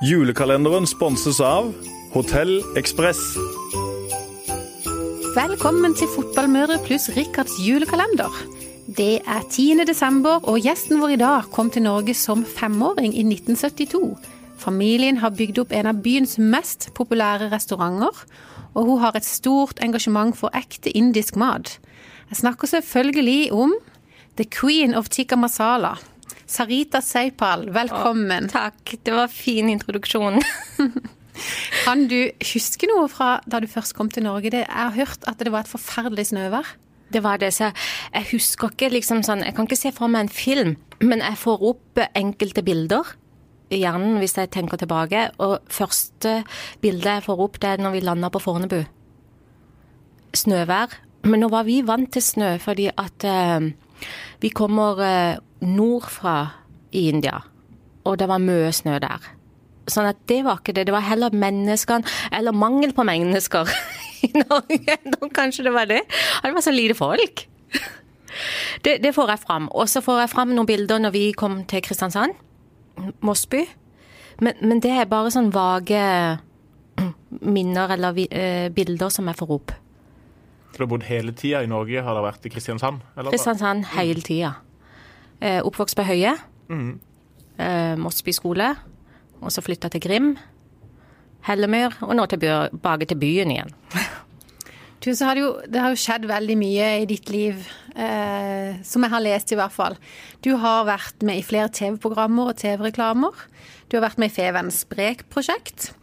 [0.00, 1.74] Julekalenderen sponses av
[2.14, 3.18] Hotell Ekspress.
[5.34, 8.32] Velkommen til Fotballmødre pluss Rikards julekalender.
[8.88, 9.84] Det er 10.
[9.84, 14.16] desember, og gjesten vår i dag kom til Norge som femåring i 1972.
[14.56, 18.24] Familien har bygd opp en av byens mest populære restauranter,
[18.72, 21.76] og hun har et stort engasjement for ekte indisk mat.
[22.32, 23.76] Jeg snakker selvfølgelig om
[24.40, 25.98] The Queen of Tikka Masala.
[26.50, 28.48] Sarita Seipal, velkommen.
[28.48, 30.40] Å, takk, det var fin introduksjon.
[31.84, 34.50] kan du huske noe fra da du først kom til Norge?
[34.50, 36.72] Det, jeg har hørt at det var et forferdelig snøvær.
[37.14, 40.26] Det var det, så jeg husker ikke liksom sånn Jeg kan ikke se for meg
[40.26, 43.12] en film, men jeg får opp enkelte bilder
[43.70, 45.28] i hjernen hvis jeg tenker tilbake.
[45.38, 46.40] Og første
[46.82, 48.80] bildet jeg får opp, det er når vi landa på Fornebu.
[50.34, 50.98] Snøvær.
[51.30, 53.70] Men nå var vi vant til snø fordi at uh,
[54.42, 56.36] vi kommer uh, nordfra
[56.92, 57.40] i India,
[58.04, 59.30] og det var mye snø der.
[59.90, 60.86] Sånn at det var ikke det.
[60.88, 63.70] Det var heller menneskene, eller mangel på mennesker
[64.28, 64.98] i Norge.
[65.34, 66.04] Kanskje det var det.
[66.44, 67.46] Det var så lite folk.
[68.84, 69.64] Det, det får jeg fram.
[69.74, 72.36] Og så får jeg fram noen bilder når vi kom til Kristiansand.
[73.26, 73.64] Mossby.
[74.40, 75.98] Men, men det er bare sånn vage
[77.56, 79.74] minner eller uh, bilder som jeg får opp.
[80.70, 82.00] Du har bodd hele tida i Norge?
[82.06, 83.02] Har det vært i Kristiansand?
[83.16, 83.34] Eller?
[83.34, 84.54] Kristiansand hele tida.
[85.40, 86.36] Uh, oppvokst på Høie.
[86.68, 86.94] Mm.
[87.58, 88.74] Uh, Mossby skole.
[89.40, 90.32] Og så flytta til Grim.
[91.46, 93.76] Hellemyr, og nå tilbake til byen igjen.
[95.00, 97.62] Du, har det, jo, det, har jo skjedd veldig mye i ditt liv,
[97.96, 99.94] eh, som jeg har lest i hvert fall.
[100.44, 103.46] Du har vært med i flere TV-programmer og TV-reklamer.
[103.88, 105.94] Du har vært med i Fevens Sprek-prosjekt.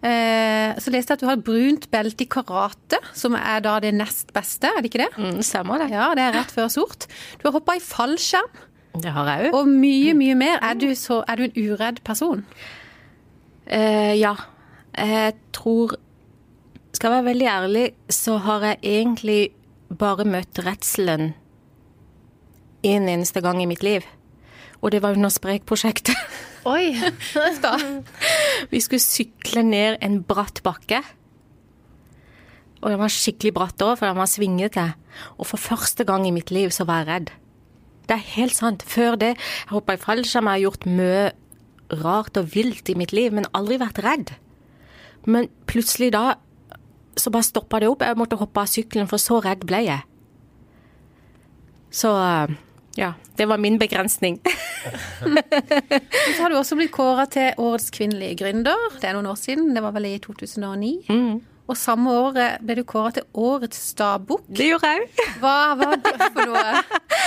[0.00, 3.76] Eh, så leste jeg at du har et brunt belte i karate, som er da
[3.84, 5.10] det nest beste, er det ikke det?
[5.20, 5.90] Mm, stemmer det.
[5.92, 7.04] Ja, det er rett før sort.
[7.36, 8.64] Du har hoppa i fallskjerm.
[9.02, 9.56] Det har jeg òg.
[9.60, 10.60] Og mye, mye mer.
[10.64, 12.44] Er du, så, er du en uredd person?
[13.68, 14.34] Uh, ja.
[14.98, 15.98] Jeg tror
[16.96, 19.50] Skal jeg være veldig ærlig, så har jeg egentlig
[19.98, 21.34] bare møtt redselen
[22.82, 24.06] en eneste gang i mitt liv.
[24.80, 26.16] Og det var under Sprekprosjektet.
[26.72, 26.94] Oi,
[27.62, 27.74] da.
[28.70, 31.02] Vi skulle sykle ned en bratt bakke.
[32.78, 34.86] Og den var skikkelig bratt òg, for den var svingete.
[35.38, 37.32] Og for første gang i mitt liv så var jeg redd.
[38.08, 38.84] Det er helt sant.
[38.88, 41.24] Før det, jeg hoppa i fallskjerm, jeg har gjort mye
[42.02, 44.34] rart og vilt i mitt liv, men aldri vært redd.
[45.28, 46.38] Men plutselig da
[47.18, 48.04] så bare stoppa det opp.
[48.06, 50.04] Jeg måtte hoppe av sykkelen, for så redd ble jeg.
[51.90, 52.12] Så
[52.98, 54.40] ja, det var min begrensning.
[56.34, 58.88] så har du også blitt kåra til Årets kvinnelige gründer.
[59.00, 60.92] Det er noen år siden, det var vel i 2009.
[61.08, 61.40] Mm.
[61.68, 64.46] Og samme året ble du kåra til Årets stabukk.
[64.48, 65.08] Det gjorde jeg òg.
[65.42, 66.68] Hva var det for noe?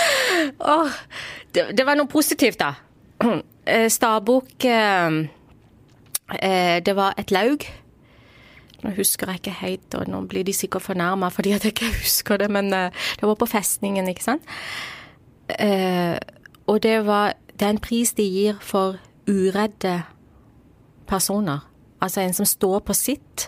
[0.73, 0.89] oh,
[1.53, 2.73] det, det, var noe positivt, da.
[3.95, 5.11] Stabukk eh,
[6.81, 7.69] Det var et laug
[8.81, 12.41] nå husker jeg ikke helt, og nå blir de sikkert fornærma fordi jeg ikke husker
[12.41, 14.55] det, men uh, det var på festningen, ikke sant.
[15.59, 16.17] Eh,
[16.67, 18.95] og det var Det er en pris de gir for
[19.29, 20.01] uredde
[21.07, 21.59] personer.
[22.01, 23.47] Altså en som står på sitt,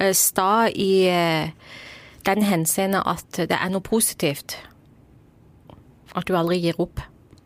[0.00, 0.90] uh, sta i
[2.26, 4.58] den henseende at det er noe positivt.
[6.16, 7.00] At du aldri gir opp.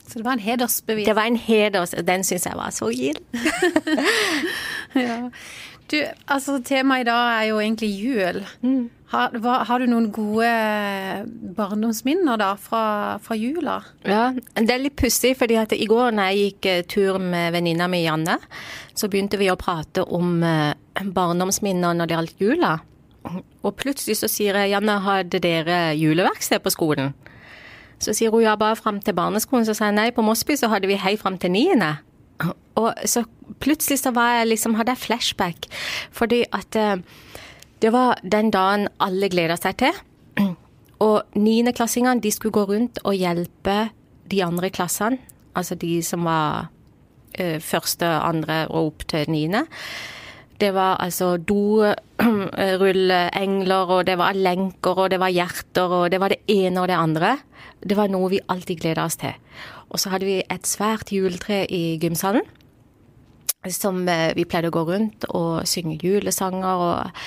[0.09, 1.07] Så det var en hedersbevis?
[1.07, 1.95] Det var en heders...
[2.07, 3.21] Den syns jeg var så gild.
[5.07, 5.31] ja.
[5.91, 5.97] Du,
[6.29, 8.45] altså Temaet i dag er jo egentlig jul.
[8.61, 8.91] Mm.
[9.15, 10.49] Har, hva, har, du noen gode
[11.55, 12.85] barndomsminner da fra,
[13.23, 13.77] fra jula?
[14.03, 17.55] Ja, det er litt pussig, fordi at i går når jeg gikk uh, tur med
[17.55, 18.41] venninna mi Janne,
[18.95, 22.73] så begynte vi å prate om uh, barndomsminner når det gjaldt jula.
[23.65, 27.15] Og plutselig så sier jeg Janne, hadde dere juleverksted på skolen?
[28.03, 29.67] Så sier hun ja, bare fram til barneskolen.
[29.67, 31.95] Så sier jeg nei, på Mossby så hadde vi hei fram til niende.
[32.75, 33.23] Og så
[33.63, 35.69] plutselig så var jeg liksom, hadde jeg flashback.
[36.13, 36.99] Fordi at eh,
[37.85, 39.93] det var den dagen alle gleda seg til.
[41.05, 43.91] Og niendeklassingene de skulle gå rundt og hjelpe
[44.33, 45.19] de andre klassene.
[45.55, 46.69] Altså de som var
[47.37, 49.67] uh, første, andre og opp til niende.
[50.59, 56.29] Det var altså dorulleengler, og det var lenker, og det var hjerter, og det var
[56.33, 57.39] det ene og det andre.
[57.85, 59.35] Det var noe vi alltid gleda oss til.
[59.93, 62.49] Og så hadde vi et svært juletre i gymsalen
[63.73, 67.21] som eh, vi pleide å gå rundt og synge julesanger og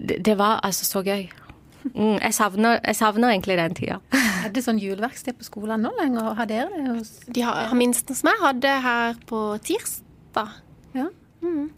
[0.00, 1.28] Det, det var altså så gøy.
[1.94, 4.00] Mm, jeg, savner, jeg, savner, egentlig den tida.
[4.44, 6.32] Er det sånn juleverksted på skolen nå lenger?
[6.38, 6.86] Har dere det?
[6.96, 10.56] Hos De har, har minst som jeg hadde her på tirsdag.
[10.96, 11.10] Ja.
[11.44, 11.68] Mm.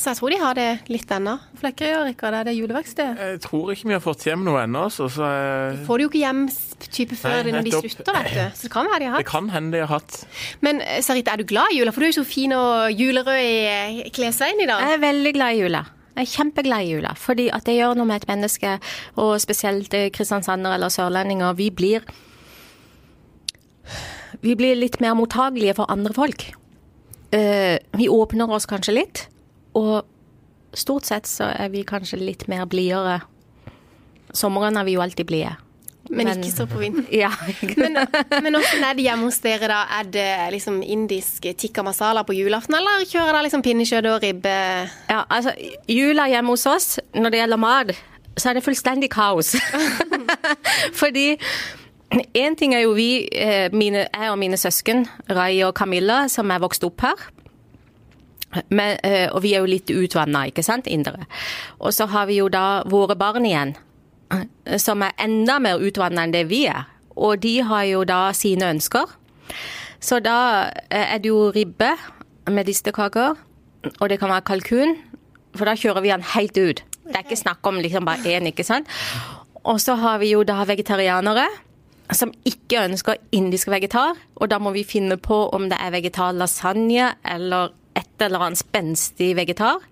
[0.00, 1.34] Så jeg tror de har det litt ennå.
[1.60, 3.18] Flekkerøy, Rikard, er det juleverksted?
[3.20, 6.10] Jeg tror ikke vi har fått hjem noe ennå, så, så jeg, Får de jo
[6.10, 6.40] ikke hjem
[6.86, 8.40] type før Nei, når de slutter, vet du.
[8.56, 10.22] Så det kan være de har det kan hende de har hatt.
[10.64, 11.92] Men eh, Sarita, er du glad i jula?
[11.92, 14.88] For du er jo så fin og julerød i klesveien i dag.
[14.88, 15.84] Jeg er veldig glad i jula.
[16.16, 18.76] Jeg er kjempeglad i jula, fordi at det gjør noe med et menneske,
[19.16, 21.54] og spesielt eh, kristiansander eller sørlendinger.
[21.58, 22.04] Vi blir
[24.40, 26.46] Vi blir litt mer mottagelige for andre folk.
[27.32, 29.28] Eh, vi åpner oss kanskje litt,
[29.74, 30.06] og
[30.74, 33.20] stort sett så er vi kanskje litt mer blidere.
[34.32, 35.56] Sommeren er vi jo alltid blide.
[36.10, 37.06] Men, men- ikke så på vinteren.
[37.22, 37.30] Ja.
[37.78, 37.94] Men,
[38.42, 39.80] men hvordan er det hjemme hos dere, da?
[40.00, 44.54] Er det liksom indisk tikka masala på julaften, eller kjører dere liksom pinnekjøtt og ribbe?
[45.10, 45.54] Ja, altså,
[45.86, 47.92] jula hjemme hos oss, når det gjelder mat,
[48.36, 49.54] så er det fullstendig kaos.
[51.00, 51.28] Fordi
[52.34, 56.50] en ting er jo vi, eh, mine, jeg og mine søsken, Rai og Camilla, som
[56.50, 57.22] er vokst opp her.
[58.68, 61.28] Men, eh, og vi er jo litt utvanna, ikke sant, indere.
[61.78, 63.76] Og så har vi jo da våre barn igjen,
[64.78, 66.86] som er enda mer utvanna enn det vi er.
[67.16, 69.08] Og de har jo da sine ønsker.
[70.00, 71.92] Så da eh, er det jo ribbe
[72.50, 73.36] med distekaker,
[73.98, 74.94] og det kan være kalkun,
[75.56, 76.84] for da kjører vi den helt ut.
[77.04, 78.88] Det er ikke snakk om liksom bare én, ikke sant.
[79.64, 81.48] Og så har vi jo da vegetarianere
[82.16, 86.34] som ikke ønsker indisk vegetar, og da må vi finne på om det er vegetar
[86.34, 89.82] lasagne eller et eller annet spenstig vegetar.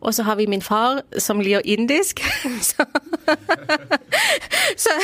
[0.00, 2.20] Og så har vi min far som lir indisk.
[2.70, 2.84] Så,
[4.84, 4.94] så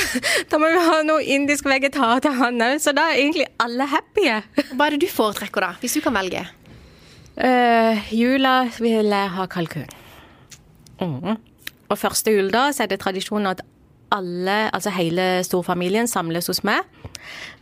[0.50, 3.88] da må vi ha noe indisk vegetar til han òg, så da er egentlig alle
[3.91, 4.29] happy.
[4.75, 5.73] Hva er det du foretrekker, da?
[5.82, 6.44] Hvis du kan velge?
[7.35, 9.88] Uh, jula vil jeg ha kalkun.
[11.00, 11.37] Mm.
[11.91, 13.65] Og første juledag så er det tradisjon at
[14.15, 16.87] alle, altså hele storfamilien samles hos meg.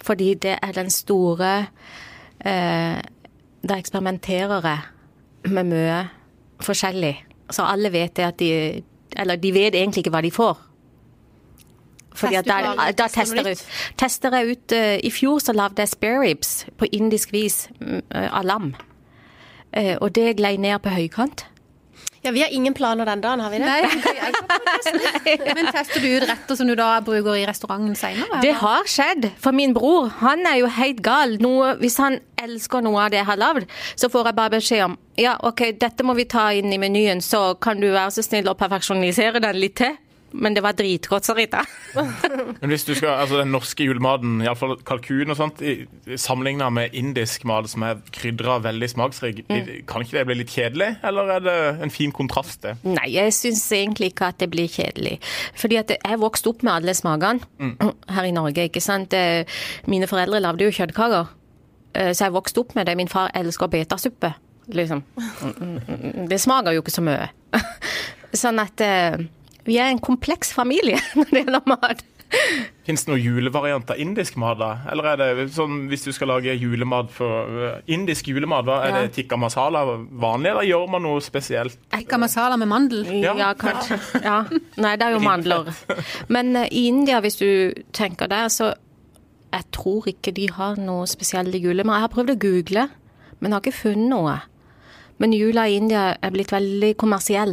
[0.05, 1.53] Fordi det er den store
[2.45, 3.01] uh,
[3.63, 5.99] Da eksperimenterer jeg med mye
[6.63, 7.15] forskjellig.
[7.51, 8.83] Så alle vet det at de
[9.17, 10.61] Eller de vet egentlig ikke hva de får.
[12.15, 13.65] Fordi at da, da tester jeg ut.
[13.99, 18.29] Tester jeg ut uh, I fjor så lagde jeg spare ribs på indisk vis eh,
[18.29, 18.75] av lam.
[19.73, 21.47] Uh, og det glei ned på høykant.
[22.23, 23.67] Ja, Vi har ingen planer den dagen, har vi det?
[23.67, 28.41] Nei, Men tester du ut retter som du da bruker i restauranten senere?
[28.45, 29.31] Det har skjedd.
[29.43, 31.35] For min bror, han er jo helt gal.
[31.43, 33.67] Noe, hvis han elsker noe av det jeg har lagd,
[33.99, 37.21] så får jeg bare beskjed om ja, OK, dette må vi ta inn i menyen,
[37.23, 39.99] så kan du være så snill å perfeksjonisere den litt til.
[40.33, 41.63] Men det var dritgodt, Sarita.
[42.61, 45.61] Men hvis du skal, altså den norske julematen, iallfall kalkun og sånt,
[46.21, 49.45] sammenligna med indisk mat som er krydra veldig smaksrik,
[49.91, 50.91] kan ikke det bli litt kjedelig?
[51.05, 52.77] Eller er det en fin kontrast, det?
[52.87, 55.19] Nei, jeg syns egentlig ikke at det blir kjedelig.
[55.59, 57.71] Fordi at jeg vokste opp med alle smakene
[58.17, 59.15] her i Norge, ikke sant.
[59.17, 59.45] Eh,
[59.91, 61.31] Mine foreldre lagde jo kjøttkaker,
[61.95, 62.97] Eh, så jeg vokste opp med det.
[62.97, 64.33] Min far elsker betasuppe,
[64.73, 65.03] liksom.
[66.31, 67.29] Det smaker jo ikke så mye.
[68.43, 69.21] Sånn at eh,
[69.67, 72.03] vi er en kompleks familie når det gjelder mat.
[72.87, 74.71] Fins det noen julevariant av indisk mat, da?
[74.89, 78.79] Eller er det sånn hvis du skal lage julemat for uh, Indisk julemat, hva?
[78.87, 79.01] er Ja.
[79.05, 81.77] det tikka masala vanlig, eller gjør man noe spesielt?
[81.93, 83.05] Tikka masala med mandel.
[83.21, 83.35] Ja.
[83.37, 83.99] Ja, kanskje.
[84.25, 84.39] Ja.
[84.81, 85.69] Nei, det er jo mandler.
[86.33, 87.51] Men eh, i India, hvis du
[87.93, 88.71] tenker der, så
[89.53, 91.99] jeg tror ikke de har noe spesielle julemat.
[92.01, 92.87] Jeg har prøvd å google,
[93.45, 94.39] men har ikke funnet noe.
[95.21, 97.53] Men jula i India er blitt veldig kommersiell.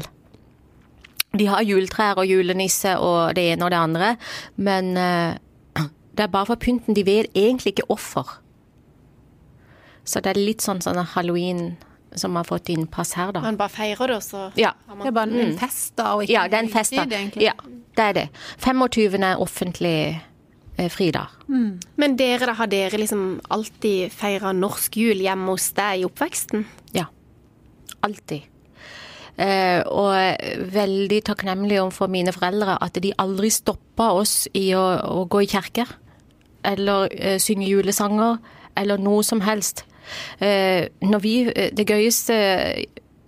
[1.37, 4.15] De har juletrær og julenisse og det ene og det andre,
[4.57, 5.35] men eh,
[6.17, 6.95] det er bare for pynten.
[6.97, 8.39] De vet egentlig ikke offer.
[10.09, 11.75] Så det er litt sånn sånn halloween
[12.17, 13.43] som har fått innpass her, da.
[13.45, 14.71] Man bare feirer det, og så Ja.
[14.89, 16.95] Det er bare en fest da, og ikke Ja, det er en fest.
[16.95, 17.03] da.
[17.05, 17.43] egentlig.
[17.45, 17.53] Ja,
[17.95, 18.29] det er det.
[18.57, 19.23] 25.
[19.23, 20.21] er offentlig
[20.77, 21.27] eh, fridag.
[21.47, 26.65] Men dere, da, har dere liksom alltid feira norsk jul hjemme hos deg i oppveksten?
[26.93, 27.05] Ja.
[28.01, 28.41] Alltid.
[29.39, 30.11] Eh, og
[30.73, 35.49] veldig takknemlig overfor mine foreldre at de aldri stoppa oss i å, å gå i
[35.49, 35.85] kirke.
[36.67, 38.41] Eller eh, synge julesanger,
[38.79, 39.85] eller noe som helst.
[40.43, 40.89] Eh,
[41.23, 42.35] vi, det gøyeste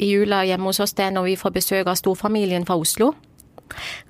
[0.01, 3.13] i jula hjemme hos oss, det er når vi får besøk av storfamilien fra Oslo.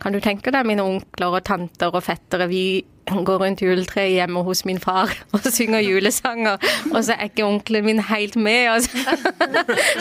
[0.02, 2.64] Kan du tenke deg mine onkler og tanter og fettere, vi
[3.12, 6.62] går rundt juletreet hjemme hos min far og synger julesanger,
[6.94, 8.82] og så er ikke onkelen min helt med, og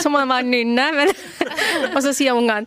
[0.03, 1.15] så, må han bare nynne, men,
[1.95, 2.67] og så sier ungene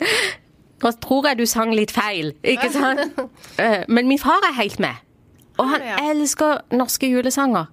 [0.83, 3.19] nå tror jeg du sang litt feil, ikke sant?
[3.55, 4.99] Eh, Men min far er helt med,
[5.55, 7.69] og han elsker norske julesanger.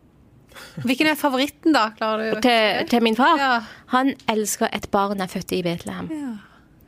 [0.84, 1.88] Hvilken er favoritten, da?
[1.96, 2.40] Klarer du?
[2.44, 3.40] Til, til min far.
[3.40, 3.50] Ja.
[3.96, 6.10] Han elsker et barn er født i Betlehem.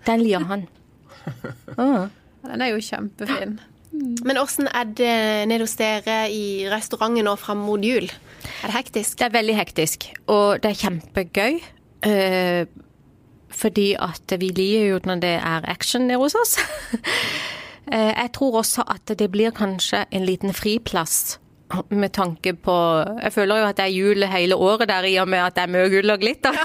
[0.06, 0.68] Den liker han.
[1.78, 2.08] Ah.
[2.42, 3.58] Den er jo kjempefin.
[4.24, 5.16] Men åssen er det
[5.50, 8.08] nede hos dere i restauranten nå fram mot jul?
[8.08, 9.18] Er det hektisk?
[9.20, 11.60] Det er veldig hektisk, og det er kjempegøy.
[12.08, 12.64] Eh,
[13.52, 16.56] fordi at vi liker jo når det er action nede hos oss.
[17.92, 21.40] Eh, jeg tror også at det blir kanskje en liten friplass
[21.88, 22.74] med tanke på
[23.22, 25.62] Jeg føler jo at det er jul hele året der i og med at det
[25.64, 26.56] er mye gull og glitter.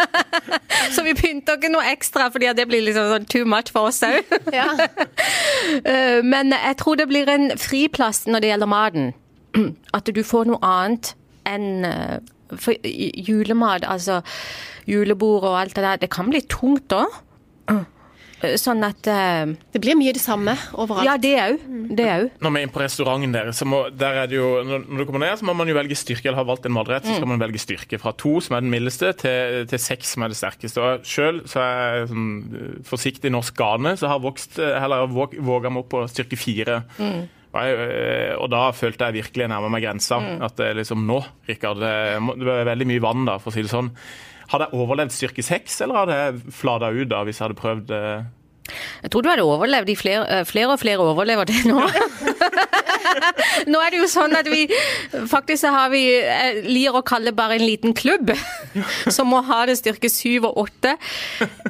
[0.94, 4.02] så vi pynter ikke noe ekstra, fordi det blir liksom sånn too much for oss
[4.06, 4.22] òg.
[4.54, 4.68] Ja.
[5.86, 9.08] Eh, Men jeg tror det blir en friplass når det gjelder maten.
[9.96, 11.12] At du får noe annet
[11.46, 12.18] enn eh,
[12.54, 12.74] for
[13.26, 14.20] julemat, altså
[14.86, 16.00] julebord og alt det der.
[16.04, 17.18] Det kan bli tungt òg.
[18.60, 21.06] Sånn at uh, Det blir mye det samme overalt.
[21.08, 21.62] Ja, det òg.
[21.96, 22.26] Det òg.
[22.44, 25.04] Når vi er inne på restauranten deres, så må, der er det jo, når du
[25.08, 27.30] kommer ned, så må man jo velge styrke, eller har valgt en matrett, så skal
[27.30, 28.00] man velge styrke.
[28.02, 30.84] Fra to, som er den mildeste, til, til seks, som er det sterkeste.
[30.84, 32.28] Og Sjøl så er jeg sånn
[32.60, 36.38] eh, forsiktig norsk gane, så har vokst, eh, heller våg, våga meg opp på styrke
[36.40, 36.82] fire.
[37.00, 40.20] Og, jeg, eh, og da følte jeg virkelig nærmere nærma meg grensa.
[40.44, 43.64] At det er liksom nå, Rikard Det er veldig mye vann da, for å si
[43.64, 43.94] det sånn.
[44.52, 47.90] Hadde jeg overlevd styrke heks, eller hadde jeg flada ut da, hvis jeg hadde prøvd
[47.96, 48.26] eh,
[49.02, 49.86] Jeg tror du hadde overlevd.
[49.90, 51.80] De flere, eh, flere og flere overlever det nå.
[53.72, 54.66] nå er det jo sånn at vi
[55.30, 58.32] Faktisk så har vi Jeg liker å kalle bare en liten klubb
[59.16, 60.96] som må ha det styrke syv og åtte.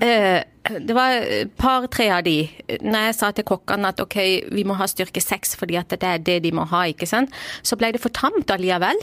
[0.03, 2.41] Eh, Det var et par-tre av de.
[2.83, 4.17] Når jeg sa til kokkene at ok,
[4.51, 7.31] vi må ha styrke seks fordi at det er det de må ha, ikke sant,
[7.63, 8.99] så ble det for tamt allikevel.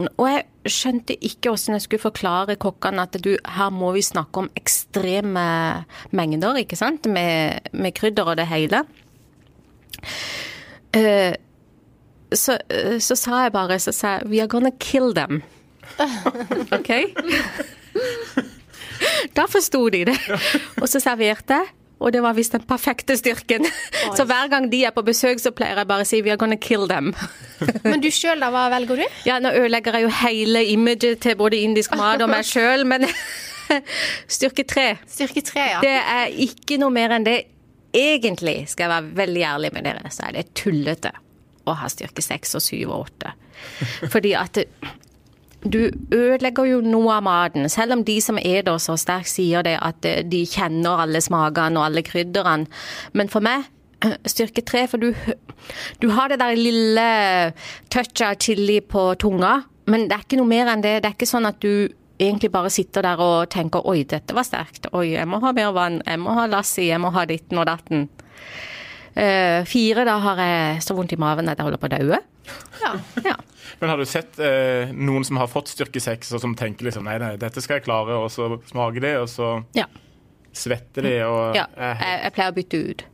[0.00, 4.44] Og jeg skjønte ikke hvordan jeg skulle forklare kokkene at du, her må vi snakke
[4.44, 5.44] om ekstreme
[6.16, 8.84] mengder, ikke sant, med, med krydder og det hele.
[10.96, 11.34] Uh,
[12.32, 15.42] så, eh, så sa jeg bare, så sa jeg, we are gonna kill them.
[16.72, 16.90] Ok?
[19.36, 20.18] Da forsto de det.
[20.82, 21.70] Og så serverte jeg.
[22.02, 23.66] Og det var visst den perfekte styrken.
[24.16, 26.40] Så hver gang de er på besøk, så pleier jeg bare å si 'we are
[26.40, 27.12] gonna kill them'.
[27.86, 28.50] Men du sjøl, da?
[28.50, 29.06] Hva velger du?
[29.28, 33.06] Ja, nå ødelegger jeg jo hele imaget til både indisk mat og meg sjøl, men
[34.36, 35.80] styrke tre, Styrke tre, ja.
[35.80, 37.38] det er ikke noe mer enn det.
[37.92, 41.12] Egentlig, skal jeg være veldig ærlig med dere, så er det tullete
[41.68, 43.34] å ha styrke seks og syv og åtte.
[44.10, 44.58] Fordi at
[45.64, 47.68] du ødelegger jo noe av maten.
[47.70, 51.22] Selv om de som er der så sterkt sier det at eh, de kjenner alle
[51.22, 52.66] smakene og alle krydderne.
[53.14, 53.68] Men for meg
[54.32, 55.12] styrke tre, for du,
[56.02, 57.08] du har det der lille
[57.92, 61.00] touchet av chili på tunga, men det er ikke noe mer enn det.
[61.02, 61.90] Det er ikke sånn at du
[62.22, 64.90] egentlig bare sitter der og tenker oi, dette var sterkt.
[64.94, 66.02] Oi, jeg må ha mer vann.
[66.06, 66.86] Jeg må ha lassi.
[66.88, 68.06] Jeg må ha ditten og datten.
[69.14, 72.20] Eh, fire, da har jeg så vondt i maven at jeg holder på å daue.
[72.82, 72.92] ja.
[73.24, 73.34] Ja.
[73.80, 77.04] Men har du sett eh, noen som har fått styrke seks, og som tenker liksom
[77.08, 79.84] nei, nei, dette skal jeg klare, og så smaker det, og så Ja.
[80.52, 81.64] svetter de, og ja.
[81.76, 83.04] Jeg, jeg pleier å bytte ut.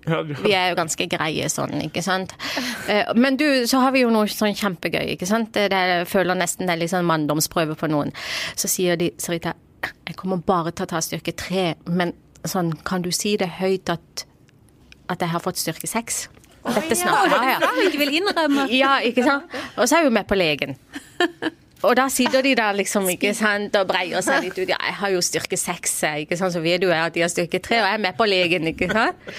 [0.45, 2.35] Vi er jo ganske greie sånn, ikke sant.
[2.90, 5.52] Eh, Men du, så har vi jo noe sånn kjempegøy, ikke sant.
[5.55, 8.12] Det jeg føler nesten det er litt sånn manndomsprøve på noen.
[8.59, 9.55] Så sier de, Sarita,
[10.09, 12.12] jeg kommer bare til å ta styrke tre, men
[12.45, 14.25] sånn, kan du si det høyt at,
[15.09, 16.27] at jeg har fått styrke seks?
[16.69, 17.71] Dette snakker ja, ja.
[17.87, 18.67] Ikke vil innrømme.
[18.83, 19.55] Ja, ikke sant?
[19.79, 20.77] Og så er hun med på legen.
[21.87, 24.67] Og da sitter de der liksom, ikke sant, og breier seg litt ut.
[24.67, 25.93] Ja, jeg har jo styrke seks,
[26.25, 28.27] ikke sant, så vet du at de har styrke tre, og jeg er med på
[28.27, 29.31] legen, ikke sant.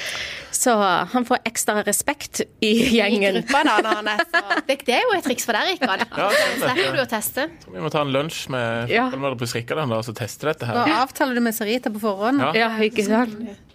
[0.55, 0.73] Så
[1.11, 3.41] han får ekstra respekt i I gjengen.
[3.41, 6.07] gruppa, da, når han er så det, det er jo et triks for deg, Rikard.
[6.15, 6.63] Ja, er.
[6.63, 7.49] Slipper du å teste.
[7.67, 9.09] Vi må ta en lunsj med Ja.
[9.11, 12.39] Rikard og teste dette Da Nå avtaler du med Sarita på forhånd.
[12.39, 12.53] Ja.
[12.65, 13.67] Ja, ikke sant.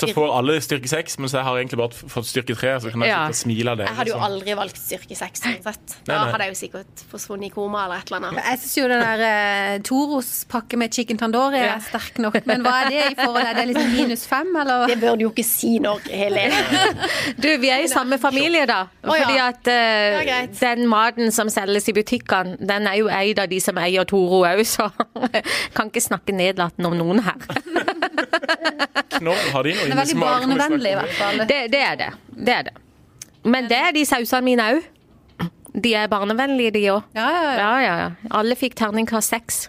[0.00, 3.04] Så får alle styrke seks, mens jeg har egentlig bare fått styrke tre, så kan
[3.04, 3.20] jeg Ja.
[3.28, 3.86] sitte og smile av det.
[3.90, 4.32] Jeg hadde jo liksom.
[4.32, 5.96] aldri valgt styrke seks uansett.
[6.06, 8.44] Da hadde jeg jo sikkert forsvunnet i koma eller et eller annet.
[8.50, 12.40] Jeg syns jo den der eh, Toros pakke med chicken tandori er sterk nok.
[12.48, 13.50] Men hva er det i forhold til?
[13.50, 14.86] Er det liksom minus fem, eller?
[14.90, 16.62] Det bør du jo ikke si når Helene
[17.40, 18.80] Du, vi er i samme familie da.
[19.04, 19.10] Ja.
[19.10, 23.60] Fordi at eh, den maten som selges i butikkene, den er jo eid av de
[23.62, 24.88] som eier Toro òg, så
[25.76, 27.36] kan ikke snakke nedlatende om noen her.
[29.18, 31.42] Knorr, har de noe Det er veldig barnevennlig, i hvert fall.
[31.50, 32.10] Det, det er det.
[32.30, 32.74] Det er det.
[33.44, 34.80] Men det er de sausene mine òg.
[35.80, 37.04] De er barnevennlige, de òg.
[37.16, 37.52] Ja, ja, ja.
[37.60, 38.08] Ja, ja, ja.
[38.40, 39.60] Alle fikk terningkast seks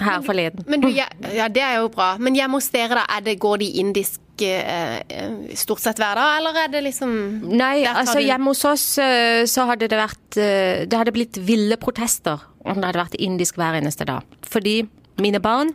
[0.00, 0.64] her forleden.
[0.66, 2.14] Men du, ja, ja, det er jo bra.
[2.18, 6.18] Men hjemme hos dere, da, er det, går de indisk eh, eh, stort sett hver
[6.18, 7.12] dag, eller er det liksom
[7.54, 11.78] Nei, altså du- hjemme hos oss eh, så hadde det vært Det hadde blitt ville
[11.78, 14.26] protester om det hadde vært indisk hver eneste dag.
[14.50, 14.80] Fordi
[15.22, 15.70] mine barn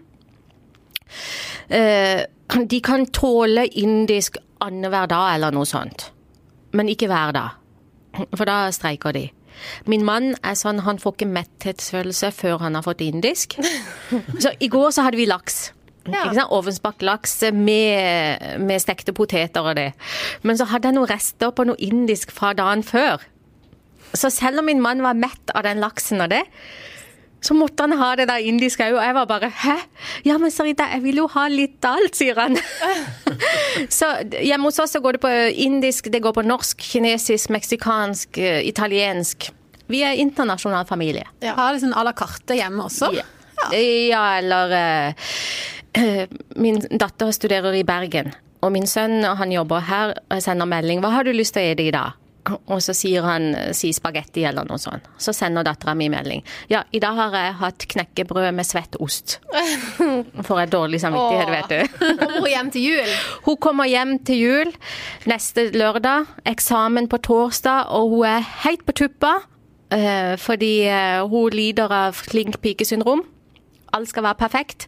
[1.70, 6.10] De kan tåle indisk annenhver dag eller noe sånt.
[6.74, 7.58] Men ikke hver dag.
[8.34, 9.28] For da streiker de.
[9.90, 13.58] Min mann er sånn, han får ikke metthetsfølelse før han har fått indisk.
[14.44, 15.70] Så i går så hadde vi laks.
[16.10, 16.46] Ja.
[16.56, 19.92] Ovnsbakt laks med, med stekte poteter og det.
[20.42, 23.22] Men så hadde jeg noen rester på noe indisk fra dagen før.
[24.18, 26.42] Så selv om min mann var mett av den laksen og det,
[27.42, 29.76] Så måtte han ha det der indiske òg, og jeg var bare hæ?
[30.28, 32.58] Ja, men Sarita, jeg vil jo ha litt av alt, sier han.
[34.00, 35.32] så hjemme hos oss så går det på
[35.68, 39.50] indisk, det går på norsk, kinesisk, meksikansk, eh, italiensk.
[39.90, 41.26] Vi er internasjonal familie.
[41.40, 41.56] Ja.
[41.58, 43.14] Har liksom à la carte hjemme også?
[43.16, 43.26] Ja,
[43.80, 45.30] ja eller eh,
[45.94, 50.18] eh, Min datter studerer i Bergen, og min sønn han jobber her.
[50.28, 52.29] og Jeg sender melding 'Hva har du lyst til å spise i dag?'
[52.68, 55.06] Og så sier han si spagetti eller noe sånt.
[55.22, 56.44] Så sender dattera mi melding.
[56.72, 59.38] Ja, i dag har jeg hatt knekkebrød med svett ost.
[60.48, 62.04] Får jeg dårlig samvittighet, vet du.
[62.20, 63.16] Kommer hun hjem til jul?
[63.48, 64.74] Hun kommer hjem til jul
[65.30, 66.30] neste lørdag.
[66.50, 69.36] Eksamen på torsdag, og hun er helt på tuppa.
[69.92, 73.24] eh, Fordi eh, hun lider av flink pike-syndrom.
[73.94, 74.86] Alt skal være perfekt.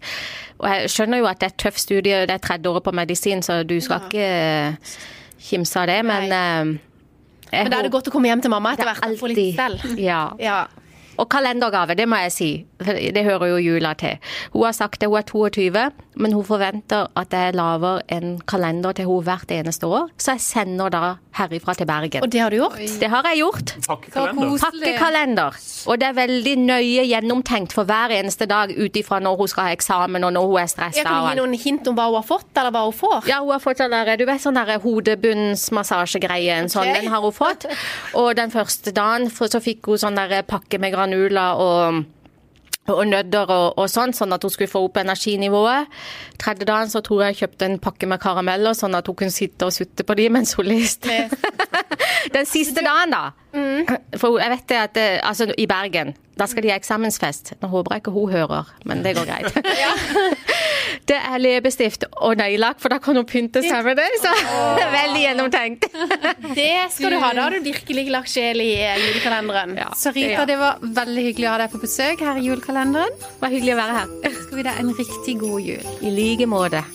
[0.62, 2.92] Og jeg skjønner jo at det er et tøft studie, det er tredje året på
[2.94, 4.92] medisin, så du skal ikke eh,
[5.42, 6.91] kimse av det, men eh, jeg
[7.52, 10.22] Men da er det godt å komme hjem til mamma etter er hvert alltid- Ja.
[10.40, 10.60] Ja.
[11.22, 12.50] Og kalendergave, det må jeg si.
[12.82, 14.18] Det hører jo jula til.
[14.56, 15.84] Hun har sagt det, hun er 22,
[16.22, 20.10] men hun forventer at jeg lager en kalender til henne hvert eneste år.
[20.18, 21.04] Så jeg sender da
[21.38, 22.24] herifra til Bergen.
[22.26, 22.80] Og det har du gjort?
[23.00, 23.74] Det har jeg gjort.
[23.88, 24.58] Pakkekalender.
[24.66, 25.60] Pakkekalender.
[25.88, 29.70] Og det er veldig nøye gjennomtenkt for hver eneste dag ut ifra når hun skal
[29.70, 31.06] ha eksamen og når hun er Jeg stressa.
[31.06, 33.30] kan gi noen hint om hva hun har fått, eller hva hun får.
[33.30, 37.24] Ja, hun har fått sånn der, du vet sånn der hodebunnsmassasjegreie, en sånn, den har
[37.24, 37.68] hun fått.
[38.20, 42.04] Og den første dagen så fikk hun sånn der pakke med granuler og
[42.90, 45.86] og nødder og, og sånn, sånn at hun skulle få opp energinivået.
[46.42, 49.32] Tredje dagen så tror jeg jeg kjøpte en pakke med karameller, sånn at hun kunne
[49.32, 51.30] sitte og sutte på de mens hun leste.
[52.36, 53.22] Den siste dagen, da.
[54.18, 57.54] For jeg vet det at det, altså, i Bergen, da skal de ha eksamensfest.
[57.62, 59.54] Nå håper jeg ikke hun hører, men det går greit.
[61.10, 64.08] Det er leppestift og neglelakk, for da kan hun pynte seg med det.
[64.22, 64.32] Så
[64.82, 65.88] er veldig gjennomtenkt.
[66.62, 67.32] Det skal du ha.
[67.36, 69.78] Da har du virkelig lagt sjel i eh, julekalenderen.
[69.82, 73.16] Ja, Sarita, det var veldig hyggelig å ha deg på besøk her i julekalenderen.
[73.22, 74.36] det var hyggelig å være her.
[74.42, 75.90] Skal vi deg en riktig god jul.
[76.02, 76.86] I like måte.